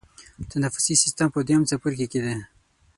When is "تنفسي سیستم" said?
0.51-1.27